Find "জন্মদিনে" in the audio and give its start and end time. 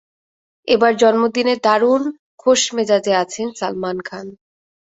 0.95-1.53